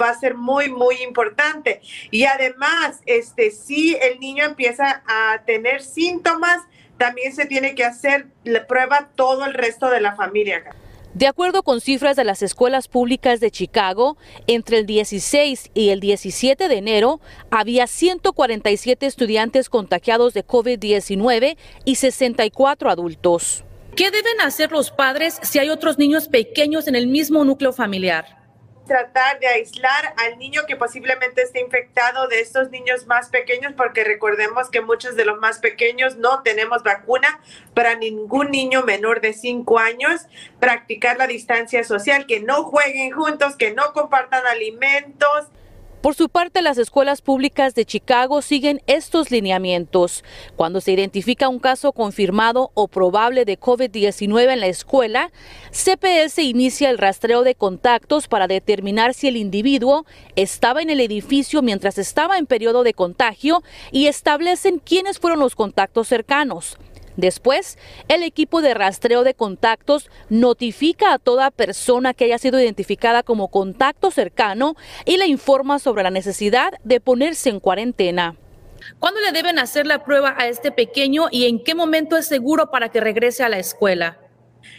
va 0.00 0.08
a 0.08 0.18
ser 0.18 0.34
muy 0.34 0.70
muy 0.70 0.96
importante 1.02 1.80
y 2.10 2.24
además 2.24 3.00
este 3.06 3.50
si 3.50 3.96
el 3.96 4.18
niño 4.20 4.44
empieza 4.44 5.02
a 5.06 5.42
tener 5.44 5.82
síntomas 5.82 6.62
también 6.98 7.34
se 7.34 7.46
tiene 7.46 7.74
que 7.74 7.84
hacer 7.84 8.26
la 8.44 8.66
prueba 8.66 9.10
todo 9.14 9.44
el 9.44 9.54
resto 9.54 9.90
de 9.90 10.00
la 10.00 10.16
familia 10.16 10.64
de 11.14 11.26
acuerdo 11.26 11.62
con 11.62 11.82
cifras 11.82 12.16
de 12.16 12.24
las 12.24 12.40
escuelas 12.40 12.88
públicas 12.88 13.38
de 13.38 13.50
Chicago, 13.50 14.16
entre 14.46 14.78
el 14.78 14.86
16 14.86 15.70
y 15.74 15.90
el 15.90 16.00
17 16.00 16.68
de 16.68 16.76
enero 16.78 17.20
había 17.50 17.86
147 17.86 19.04
estudiantes 19.04 19.68
contagiados 19.68 20.32
de 20.32 20.46
COVID-19 20.46 21.58
y 21.84 21.96
64 21.96 22.88
adultos. 22.88 23.62
¿Qué 23.96 24.10
deben 24.10 24.40
hacer 24.40 24.72
los 24.72 24.90
padres 24.90 25.38
si 25.42 25.58
hay 25.58 25.68
otros 25.68 25.98
niños 25.98 26.28
pequeños 26.28 26.88
en 26.88 26.96
el 26.96 27.06
mismo 27.06 27.44
núcleo 27.44 27.72
familiar? 27.72 28.42
tratar 28.86 29.38
de 29.40 29.46
aislar 29.46 30.14
al 30.18 30.38
niño 30.38 30.62
que 30.66 30.76
posiblemente 30.76 31.42
esté 31.42 31.60
infectado 31.60 32.26
de 32.28 32.40
estos 32.40 32.70
niños 32.70 33.06
más 33.06 33.28
pequeños, 33.28 33.72
porque 33.76 34.04
recordemos 34.04 34.70
que 34.70 34.80
muchos 34.80 35.16
de 35.16 35.24
los 35.24 35.38
más 35.38 35.60
pequeños 35.60 36.16
no 36.16 36.42
tenemos 36.42 36.82
vacuna 36.82 37.40
para 37.74 37.94
ningún 37.94 38.50
niño 38.50 38.82
menor 38.82 39.20
de 39.20 39.32
5 39.32 39.78
años. 39.78 40.22
Practicar 40.60 41.16
la 41.16 41.26
distancia 41.26 41.84
social, 41.84 42.26
que 42.26 42.40
no 42.40 42.64
jueguen 42.64 43.12
juntos, 43.12 43.56
que 43.56 43.72
no 43.72 43.92
compartan 43.92 44.46
alimentos. 44.46 45.48
Por 46.02 46.16
su 46.16 46.28
parte, 46.28 46.62
las 46.62 46.78
escuelas 46.78 47.22
públicas 47.22 47.76
de 47.76 47.84
Chicago 47.84 48.42
siguen 48.42 48.82
estos 48.88 49.30
lineamientos. 49.30 50.24
Cuando 50.56 50.80
se 50.80 50.90
identifica 50.90 51.48
un 51.48 51.60
caso 51.60 51.92
confirmado 51.92 52.72
o 52.74 52.88
probable 52.88 53.44
de 53.44 53.56
COVID-19 53.56 54.52
en 54.52 54.58
la 54.58 54.66
escuela, 54.66 55.30
CPS 55.70 56.42
inicia 56.42 56.90
el 56.90 56.98
rastreo 56.98 57.44
de 57.44 57.54
contactos 57.54 58.26
para 58.26 58.48
determinar 58.48 59.14
si 59.14 59.28
el 59.28 59.36
individuo 59.36 60.04
estaba 60.34 60.82
en 60.82 60.90
el 60.90 60.98
edificio 60.98 61.62
mientras 61.62 61.98
estaba 61.98 62.36
en 62.36 62.46
periodo 62.46 62.82
de 62.82 62.94
contagio 62.94 63.62
y 63.92 64.08
establecen 64.08 64.80
quiénes 64.80 65.20
fueron 65.20 65.38
los 65.38 65.54
contactos 65.54 66.08
cercanos. 66.08 66.78
Después, 67.16 67.78
el 68.08 68.22
equipo 68.22 68.62
de 68.62 68.74
rastreo 68.74 69.24
de 69.24 69.34
contactos 69.34 70.10
notifica 70.30 71.12
a 71.12 71.18
toda 71.18 71.50
persona 71.50 72.14
que 72.14 72.24
haya 72.24 72.38
sido 72.38 72.60
identificada 72.60 73.22
como 73.22 73.48
contacto 73.48 74.10
cercano 74.10 74.76
y 75.04 75.18
le 75.18 75.26
informa 75.26 75.78
sobre 75.78 76.02
la 76.02 76.10
necesidad 76.10 76.72
de 76.84 77.00
ponerse 77.00 77.50
en 77.50 77.60
cuarentena. 77.60 78.36
¿Cuándo 78.98 79.20
le 79.20 79.32
deben 79.32 79.58
hacer 79.58 79.86
la 79.86 80.04
prueba 80.04 80.34
a 80.36 80.48
este 80.48 80.72
pequeño 80.72 81.28
y 81.30 81.46
en 81.46 81.62
qué 81.62 81.74
momento 81.74 82.16
es 82.16 82.26
seguro 82.26 82.70
para 82.70 82.88
que 82.90 83.00
regrese 83.00 83.44
a 83.44 83.48
la 83.48 83.58
escuela? 83.58 84.18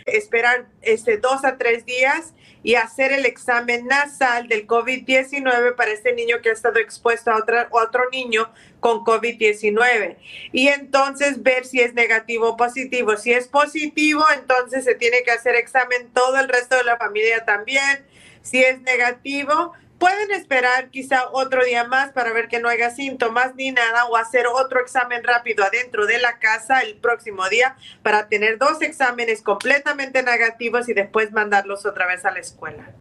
Esperar 0.06 0.68
este, 0.82 1.18
dos 1.18 1.46
a 1.46 1.58
tres 1.58 1.86
días 1.86 2.34
y 2.64 2.76
hacer 2.76 3.12
el 3.12 3.26
examen 3.26 3.88
nasal 3.88 4.48
del 4.48 4.66
COVID-19 4.66 5.76
para 5.76 5.92
este 5.92 6.14
niño 6.14 6.38
que 6.42 6.50
ha 6.50 6.54
estado 6.54 6.80
expuesto 6.80 7.30
a 7.30 7.38
otra, 7.38 7.68
otro 7.72 8.10
niño 8.10 8.50
con 8.80 9.00
COVID-19. 9.00 10.16
Y 10.54 10.70
entonces 10.70 11.44
ver 11.44 11.66
si 11.66 11.82
es 11.82 11.94
negativo 11.94 12.50
o 12.50 12.58
positivo. 12.58 13.18
Si 13.18 13.34
es 13.34 13.48
positivo, 13.48 14.24
entonces 14.34 14.86
se 14.86 14.96
tiene 14.96 15.24
que 15.24 15.32
hacer 15.32 15.56
examen 15.56 16.10
todo 16.14 16.40
el 16.40 16.48
resto 16.48 16.78
de 16.78 16.86
la 16.86 16.98
familia 16.98 17.44
también. 17.44 18.06
Si 18.42 18.64
es 18.64 18.82
negativo, 18.82 19.74
Pueden 20.04 20.32
esperar 20.32 20.90
quizá 20.90 21.30
otro 21.32 21.64
día 21.64 21.86
más 21.86 22.12
para 22.12 22.34
ver 22.34 22.50
que 22.50 22.60
no 22.60 22.68
haya 22.68 22.90
síntomas 22.90 23.56
ni 23.56 23.72
nada 23.72 24.04
o 24.08 24.18
hacer 24.18 24.48
otro 24.48 24.82
examen 24.82 25.24
rápido 25.24 25.64
adentro 25.64 26.06
de 26.06 26.18
la 26.18 26.40
casa 26.40 26.82
el 26.82 26.96
próximo 26.96 27.48
día 27.48 27.78
para 28.02 28.28
tener 28.28 28.58
dos 28.58 28.82
exámenes 28.82 29.42
completamente 29.42 30.22
negativos 30.22 30.90
y 30.90 30.94
después 30.94 31.32
mandarlos 31.32 31.86
otra 31.86 32.06
vez 32.06 32.26
a 32.26 32.32
la 32.32 32.40
escuela. 32.40 32.94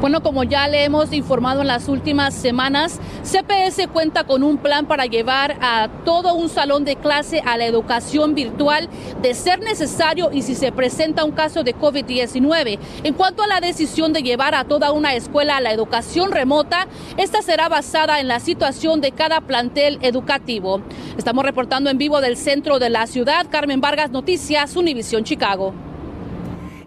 Bueno, 0.00 0.22
como 0.22 0.44
ya 0.44 0.68
le 0.68 0.84
hemos 0.84 1.10
informado 1.14 1.62
en 1.62 1.68
las 1.68 1.88
últimas 1.88 2.34
semanas, 2.34 3.00
CPS 3.22 3.88
cuenta 3.88 4.24
con 4.24 4.42
un 4.42 4.58
plan 4.58 4.84
para 4.84 5.06
llevar 5.06 5.56
a 5.62 5.88
todo 6.04 6.34
un 6.34 6.50
salón 6.50 6.84
de 6.84 6.96
clase 6.96 7.42
a 7.46 7.56
la 7.56 7.64
educación 7.64 8.34
virtual 8.34 8.90
de 9.22 9.32
ser 9.32 9.60
necesario 9.60 10.30
y 10.32 10.42
si 10.42 10.54
se 10.54 10.70
presenta 10.70 11.24
un 11.24 11.32
caso 11.32 11.64
de 11.64 11.74
COVID-19. 11.74 12.78
En 13.04 13.14
cuanto 13.14 13.42
a 13.42 13.46
la 13.46 13.60
decisión 13.60 14.12
de 14.12 14.22
llevar 14.22 14.54
a 14.54 14.64
toda 14.64 14.92
una 14.92 15.14
escuela 15.14 15.56
a 15.56 15.60
la 15.62 15.72
educación 15.72 16.30
remota, 16.30 16.88
esta 17.16 17.40
será 17.40 17.70
basada 17.70 18.20
en 18.20 18.28
la 18.28 18.38
situación 18.38 19.00
de 19.00 19.12
cada 19.12 19.40
plantel 19.40 19.98
educativo. 20.02 20.82
Estamos 21.16 21.42
reportando 21.42 21.88
en 21.88 21.96
vivo 21.96 22.20
del 22.20 22.36
centro 22.36 22.78
de 22.78 22.90
la 22.90 23.06
ciudad. 23.06 23.46
Carmen 23.50 23.80
Vargas, 23.80 24.10
Noticias, 24.10 24.76
Univisión 24.76 25.24
Chicago. 25.24 25.72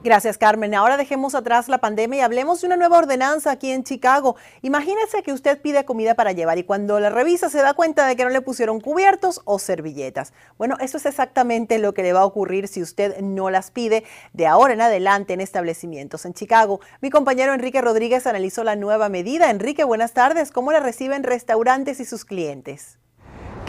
Gracias, 0.02 0.38
Carmen. 0.38 0.76
Ahora 0.76 0.96
dejemos 0.96 1.36
atrás 1.36 1.68
la 1.68 1.80
pandemia 1.80 2.20
y 2.20 2.22
hablemos 2.22 2.62
de 2.62 2.68
una 2.68 2.78
nueva 2.78 3.00
ordenanza 3.00 3.52
aquí 3.52 3.70
en 3.70 3.84
Chicago. 3.84 4.38
Imagínese 4.62 5.24
que 5.24 5.34
usted 5.34 5.62
pide 5.62 5.84
comida 5.84 6.16
para 6.16 6.32
llevar 6.32 6.58
y 6.58 6.64
cuando 6.64 7.02
la 7.02 7.10
revisa 7.10 7.50
se 7.50 7.62
da 7.62 7.74
cuenta 7.74 8.08
de 8.08 8.16
que 8.16 8.24
no 8.24 8.30
le 8.30 8.40
pusieron 8.40 8.80
cubiertos 8.80 9.42
o 9.44 9.60
servilletas. 9.60 10.32
Bueno, 10.58 10.78
eso 10.80 10.96
es 10.96 11.06
exactamente 11.06 11.80
lo 11.80 11.94
que 11.94 12.04
le 12.04 12.14
va 12.14 12.22
a 12.22 12.26
ocurrir 12.26 12.70
si 12.70 12.82
usted 12.82 13.20
no 13.20 13.50
las 13.50 13.72
pide 13.72 14.06
de 14.32 14.48
ahora 14.48 14.74
en 14.74 14.80
adelante 14.80 15.34
en 15.34 15.42
establecimientos 15.42 16.24
en 16.24 16.34
Chicago. 16.34 16.80
Mi 17.02 17.10
compañero 17.10 17.54
Enrique 17.54 17.82
Rodríguez 17.82 18.26
analizó 18.26 18.64
la 18.64 18.78
nueva 18.78 19.10
medida. 19.10 19.50
Enrique, 19.50 19.84
buenas 19.84 20.14
tardes. 20.14 20.54
¿Cómo 20.54 20.72
la 20.72 20.80
reciben 20.80 21.24
restaurantes 21.24 22.00
y 22.00 22.06
sus 22.06 22.24
clientes? 22.24 23.00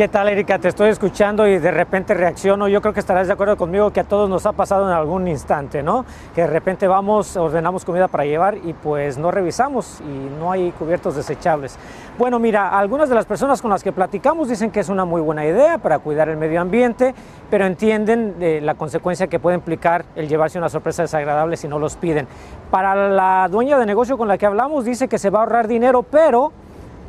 ¿Qué 0.01 0.09
tal, 0.09 0.31
Erika? 0.31 0.59
Te 0.59 0.69
estoy 0.69 0.89
escuchando 0.89 1.47
y 1.47 1.59
de 1.59 1.71
repente 1.71 2.15
reacciono. 2.15 2.69
Yo 2.69 2.81
creo 2.81 2.95
que 2.95 3.01
estarás 3.01 3.27
de 3.27 3.35
acuerdo 3.35 3.59
conmigo 3.59 3.93
que 3.93 4.01
a 4.01 4.05
todos 4.05 4.31
nos 4.31 4.47
ha 4.47 4.53
pasado 4.53 4.89
en 4.89 4.95
algún 4.95 5.29
instante, 5.29 5.83
¿no? 5.83 6.07
Que 6.35 6.41
de 6.41 6.47
repente 6.47 6.89
vamos, 6.89 7.37
ordenamos 7.37 7.85
comida 7.85 8.09
para 8.09 8.25
llevar 8.25 8.57
y 8.65 8.73
pues 8.73 9.19
no 9.19 9.31
revisamos 9.31 10.01
y 10.01 10.39
no 10.39 10.53
hay 10.53 10.71
cubiertos 10.71 11.17
desechables. 11.17 11.77
Bueno, 12.17 12.39
mira, 12.39 12.79
algunas 12.79 13.11
de 13.11 13.15
las 13.15 13.27
personas 13.27 13.61
con 13.61 13.71
las 13.71 13.83
que 13.83 13.93
platicamos 13.93 14.49
dicen 14.49 14.71
que 14.71 14.81
es 14.81 14.89
una 14.89 15.05
muy 15.05 15.21
buena 15.21 15.45
idea 15.45 15.77
para 15.77 15.99
cuidar 15.99 16.31
el 16.31 16.39
medio 16.39 16.63
ambiente, 16.63 17.15
pero 17.51 17.67
entienden 17.67 18.37
eh, 18.41 18.61
la 18.63 18.77
consecuencia 18.77 19.27
que 19.27 19.39
puede 19.39 19.59
implicar 19.59 20.07
el 20.17 20.29
llevarse 20.29 20.57
una 20.57 20.71
sorpresa 20.71 21.03
desagradable 21.03 21.59
si 21.59 21.69
no 21.69 21.79
los 21.79 21.97
piden. 21.97 22.27
Para 22.71 23.11
la 23.11 23.49
dueña 23.51 23.79
de 23.79 23.85
negocio 23.85 24.17
con 24.17 24.29
la 24.29 24.39
que 24.39 24.47
hablamos 24.47 24.87
dice 24.87 25.09
que 25.09 25.19
se 25.19 25.29
va 25.29 25.41
a 25.41 25.43
ahorrar 25.43 25.69
dinero, 25.69 26.03
pero 26.05 26.53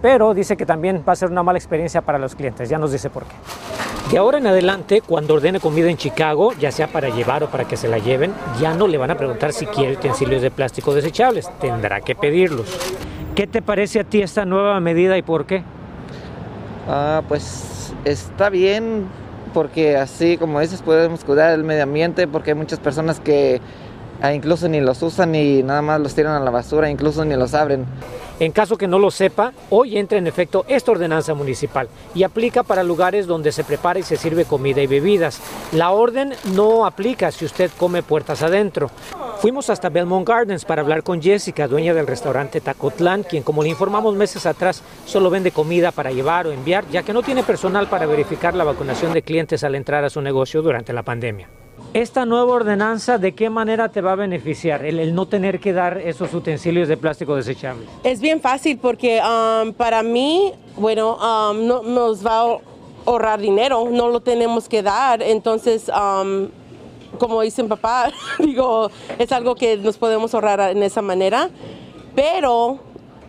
pero 0.02 0.34
dice 0.34 0.58
que 0.58 0.66
también 0.66 1.04
va 1.08 1.14
a 1.14 1.16
ser 1.16 1.30
una 1.30 1.44
mala 1.44 1.60
experiencia 1.60 2.02
para 2.02 2.18
los 2.18 2.36
clientes. 2.36 2.70
Ya 2.70 2.78
nos 2.78 2.92
dice 2.92 3.10
por 3.10 3.24
qué. 3.24 3.36
De 4.12 4.18
ahora 4.18 4.40
en 4.40 4.48
adelante, 4.48 5.02
cuando 5.02 5.36
ordene 5.36 5.60
comida 5.60 5.90
en 5.90 5.98
Chicago, 5.98 6.52
ya 6.60 6.72
sea 6.72 6.88
para 6.88 7.10
llevar 7.10 7.44
o 7.44 7.48
para 7.48 7.66
que 7.66 7.78
se 7.78 7.88
la 7.88 7.98
lleven, 7.98 8.34
ya 8.60 8.74
no 8.74 8.88
le 8.88 8.98
van 8.98 9.12
a 9.12 9.16
preguntar 9.16 9.54
si 9.54 9.66
quiere 9.68 9.94
utensilios 9.94 10.42
de 10.42 10.52
plástico 10.52 10.94
desechables. 10.94 11.50
Tendrá 11.60 12.02
que 12.02 12.16
pedirlos. 12.16 12.68
¿Qué 13.36 13.48
te 13.48 13.62
parece 13.62 14.02
a 14.02 14.04
ti 14.04 14.22
esta 14.22 14.44
nueva 14.44 14.80
medida 14.82 15.18
y 15.18 15.22
por 15.22 15.46
qué? 15.46 15.64
Ah, 16.90 17.22
pues 17.28 17.94
está 18.04 18.50
bien, 18.50 19.06
porque 19.54 19.96
así 19.96 20.38
como 20.38 20.60
dices, 20.60 20.82
podemos 20.82 21.24
cuidar 21.24 21.54
el 21.54 21.64
medio 21.64 21.84
ambiente, 21.84 22.28
porque 22.28 22.52
hay 22.52 22.56
muchas 22.58 22.80
personas 22.80 23.20
que 23.22 23.62
ah, 24.22 24.34
incluso 24.34 24.68
ni 24.68 24.82
los 24.82 25.02
usan 25.04 25.36
y 25.36 25.64
nada 25.64 25.82
más 25.82 26.02
los 26.02 26.14
tiran 26.16 26.34
a 26.34 26.40
la 26.40 26.52
basura, 26.52 26.90
incluso 26.90 27.24
ni 27.24 27.36
los 27.36 27.54
abren. 27.54 27.86
En 28.42 28.52
caso 28.52 28.76
que 28.76 28.88
no 28.88 28.98
lo 28.98 29.12
sepa, 29.12 29.54
hoy 29.70 30.00
entra 30.00 30.18
en 30.18 30.26
efecto 30.26 30.66
esta 30.68 30.92
ordenanza 30.92 31.36
municipal 31.36 31.88
y 32.16 32.24
aplica 32.24 32.64
para 32.64 32.82
lugares 32.82 33.28
donde 33.28 33.52
se 33.52 33.64
prepara 33.64 34.00
y 34.00 34.04
se 34.04 34.18
sirve 34.18 34.46
comida 34.46 34.82
y 34.82 34.88
bebidas. 34.88 35.40
La 35.74 35.92
orden 35.92 36.34
no 36.56 36.88
aplica 36.88 37.32
si 37.32 37.46
usted 37.46 37.70
come 37.78 38.02
puertas 38.02 38.42
adentro. 38.42 38.90
Fuimos 39.38 39.70
hasta 39.70 39.90
Belmont 39.90 40.28
Gardens 40.28 40.66
para 40.66 40.82
hablar 40.82 41.04
con 41.04 41.22
Jessica, 41.22 41.68
dueña 41.68 41.94
del 41.94 42.08
restaurante 42.08 42.62
Tacotlán, 42.62 43.22
quien 43.22 43.44
como 43.44 43.62
le 43.62 43.70
informamos 43.70 44.16
meses 44.16 44.48
atrás 44.48 44.82
solo 45.06 45.30
vende 45.30 45.52
comida 45.52 45.92
para 45.92 46.12
llevar 46.12 46.48
o 46.48 46.52
enviar, 46.52 46.88
ya 46.90 47.04
que 47.04 47.14
no 47.14 47.22
tiene 47.22 47.44
personal 47.44 47.90
para 47.90 48.08
verificar 48.08 48.56
la 48.56 48.64
vacunación 48.64 49.14
de 49.14 49.22
clientes 49.22 49.64
al 49.64 49.76
entrar 49.76 50.04
a 50.04 50.10
su 50.10 50.20
negocio 50.20 50.64
durante 50.64 50.94
la 50.94 51.04
pandemia. 51.04 51.48
Esta 51.94 52.26
nueva 52.26 52.54
ordenanza, 52.54 53.18
¿de 53.18 53.36
qué 53.36 53.50
manera 53.50 53.90
te 53.90 54.00
va 54.00 54.14
a 54.14 54.16
beneficiar 54.16 54.86
el, 54.86 55.14
no 55.14 55.28
tener 55.28 55.60
que 55.60 55.74
dar 55.74 55.98
esos 55.98 56.34
utensilios 56.34 56.88
de 56.88 56.96
plástico 56.96 57.36
desechable? 57.36 57.86
Es 58.06 58.22
bien 58.22 58.40
fácil 58.40 58.78
porque 58.78 59.20
um, 59.20 59.74
para 59.74 60.02
mí, 60.02 60.54
bueno, 60.78 61.18
um, 61.18 61.68
no, 61.68 61.82
nos 61.82 62.26
va 62.26 62.44
a 62.44 62.58
ahorrar 63.06 63.42
dinero, 63.42 63.90
no 63.92 64.08
lo 64.08 64.22
tenemos 64.22 64.70
que 64.70 64.82
dar, 64.82 65.22
entonces, 65.22 65.90
um, 65.90 66.48
como 67.18 67.42
dicen 67.42 67.68
papá, 67.68 68.10
digo, 68.40 68.90
es 69.20 69.34
algo 69.34 69.56
que 69.56 69.76
nos 69.76 69.98
podemos 69.98 70.34
ahorrar 70.34 70.62
en 70.72 70.84
esa 70.84 71.02
manera, 71.02 71.50
pero 72.16 72.80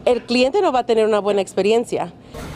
el 0.04 0.22
cliente 0.22 0.62
no 0.62 0.70
va 0.70 0.80
a 0.80 0.86
tener 0.86 1.04
una 1.04 1.18
buena 1.18 1.40
experiencia. 1.40 2.12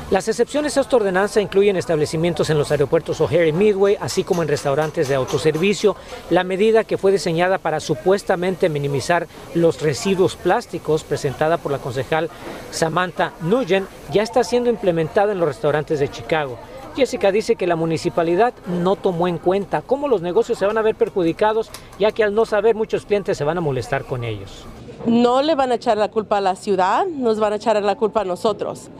Las 0.08 0.28
excepciones 0.28 0.76
a 0.76 0.82
esta 0.82 0.94
ordenanza 0.94 1.40
incluyen 1.40 1.74
establecimientos 1.74 2.48
en 2.48 2.58
los 2.58 2.70
aeropuertos 2.70 3.20
O'Hare 3.20 3.48
y 3.48 3.52
Midway, 3.52 3.96
así 4.00 4.22
como 4.22 4.40
en 4.40 4.48
restaurantes 4.48 5.08
de 5.08 5.16
autoservicio. 5.16 5.96
La 6.30 6.44
medida 6.44 6.84
que 6.84 6.96
fue 6.96 7.10
diseñada 7.10 7.58
para 7.58 7.80
supuestamente 7.80 8.68
minimizar 8.68 9.26
los 9.54 9.82
residuos 9.82 10.36
plásticos, 10.36 11.02
presentada 11.02 11.58
por 11.58 11.72
la 11.72 11.78
concejal 11.78 12.30
Samantha 12.70 13.32
Nugent, 13.40 13.88
ya 14.12 14.22
está 14.22 14.44
siendo 14.44 14.70
implementada 14.70 15.32
en 15.32 15.40
los 15.40 15.48
restaurantes 15.48 15.98
de 15.98 16.08
Chicago. 16.08 16.56
Jessica 16.94 17.32
dice 17.32 17.56
que 17.56 17.66
la 17.66 17.74
municipalidad 17.74 18.54
no 18.68 18.94
tomó 18.94 19.26
en 19.26 19.38
cuenta 19.38 19.82
cómo 19.82 20.06
los 20.06 20.22
negocios 20.22 20.56
se 20.56 20.66
van 20.66 20.78
a 20.78 20.82
ver 20.82 20.94
perjudicados, 20.94 21.68
ya 21.98 22.12
que 22.12 22.22
al 22.22 22.32
no 22.32 22.46
saber 22.46 22.76
muchos 22.76 23.06
clientes 23.06 23.36
se 23.36 23.44
van 23.44 23.58
a 23.58 23.60
molestar 23.60 24.04
con 24.04 24.22
ellos 24.22 24.66
no 25.06 25.42
le 25.42 25.54
van 25.54 25.72
a 25.72 25.76
echar 25.76 25.96
la 25.96 26.08
culpa 26.08 26.38
a 26.38 26.40
la 26.40 26.56
ciudad, 26.56 27.06
nos 27.06 27.38
van 27.38 27.52
a 27.52 27.56
echar 27.56 27.80
la 27.82 27.96
culpa 27.96 28.22
a 28.22 28.24
nosotros. 28.24 28.90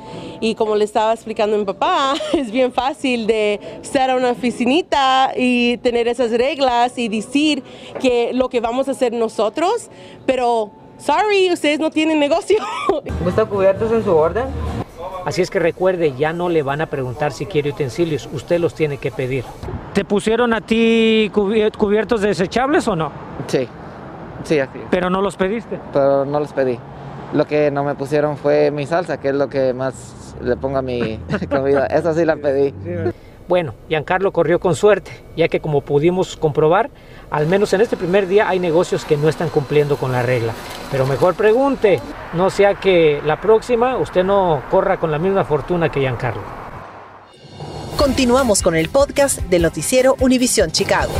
Y 0.41 0.55
como 0.55 0.77
le 0.77 0.85
estaba 0.85 1.13
explicando 1.13 1.57
a 1.57 1.59
mi 1.59 1.65
papá, 1.65 2.15
es 2.33 2.51
bien 2.51 2.73
fácil 2.73 3.27
de 3.27 3.61
estar 3.83 4.11
a 4.11 4.17
una 4.17 4.31
oficinita 4.31 5.33
y 5.37 5.77
tener 5.79 6.09
esas 6.09 6.31
reglas 6.31 6.97
y 6.99 7.09
decir 7.09 7.63
que 8.01 8.33
lo 8.33 8.49
que 8.49 8.61
vamos 8.61 8.89
a 8.89 8.93
hacer 8.93 9.13
nosotros, 9.13 9.91
pero 10.25 10.71
sorry, 10.99 11.53
ustedes 11.53 11.81
no 11.81 11.91
tienen 11.91 12.19
negocio. 12.19 12.59
¿Gusta 13.25 13.45
cubiertos 13.45 13.91
en 13.93 14.05
su 14.05 14.15
orden? 14.15 14.47
Así 15.25 15.43
es 15.43 15.51
que 15.51 15.59
recuerde, 15.59 16.15
ya 16.17 16.33
no 16.33 16.49
le 16.49 16.63
van 16.63 16.81
a 16.81 16.87
preguntar 16.87 17.33
si 17.33 17.47
quiere 17.47 17.71
utensilios, 17.71 18.29
usted 18.33 18.61
los 18.61 18.75
tiene 18.75 18.99
que 18.99 19.11
pedir. 19.11 19.45
¿Te 19.93 20.05
pusieron 20.05 20.55
a 20.55 20.61
ti 20.61 21.31
cubiertos 21.33 22.21
desechables 22.21 22.87
o 22.87 22.95
no? 22.95 23.11
Sí. 23.49 23.67
Sí, 24.47 24.61
así. 24.61 24.79
¿Pero 24.91 25.11
no 25.11 25.21
los 25.21 25.37
pediste? 25.37 25.79
Pero 25.93 26.25
no 26.25 26.39
los 26.41 26.53
pedí. 26.53 26.79
Lo 27.33 27.47
que 27.47 27.71
no 27.71 27.83
me 27.83 27.95
pusieron 27.97 28.37
fue 28.37 28.71
mi 28.71 28.87
salsa, 28.87 29.19
que 29.19 29.29
es 29.29 29.35
lo 29.35 29.49
que 29.49 29.75
más 29.75 30.37
le 30.41 30.57
pongo 30.57 30.79
a 30.79 30.83
mi 30.83 31.21
comida. 31.51 31.87
Esa 31.87 32.15
sí 32.15 32.25
la 32.25 32.37
pedí. 32.37 32.73
Bueno, 33.49 33.75
Giancarlo 33.89 34.33
corrió 34.33 34.59
con 34.59 34.75
suerte, 34.75 35.11
ya 35.37 35.49
que 35.49 35.61
como 35.61 35.81
pudimos 35.81 36.37
comprobar, 36.37 36.91
al 37.31 37.47
menos 37.47 37.73
en 37.73 37.81
este 37.81 37.97
primer 37.97 38.27
día 38.27 38.49
hay 38.49 38.59
negocios 38.59 39.05
que 39.05 39.17
no 39.17 39.29
están 39.29 39.49
cumpliendo 39.51 39.97
con 39.97 40.11
la 40.13 40.23
regla. 40.23 40.53
Pero 40.91 41.07
mejor 41.07 41.35
pregunte, 41.35 42.01
no 42.35 42.51
sea 42.51 42.75
que 42.75 43.21
la 43.25 43.41
próxima 43.41 43.97
usted 43.99 44.25
no 44.25 44.63
corra 44.71 44.99
con 44.99 45.13
la 45.13 45.19
misma 45.19 45.45
fortuna 45.45 45.91
que 45.91 46.01
Giancarlo. 46.01 46.43
Continuamos 47.97 48.63
con 48.63 48.75
el 48.77 48.89
podcast 48.89 49.41
del 49.43 49.63
noticiero 49.63 50.17
Univisión 50.21 50.71
Chicago. 50.71 51.13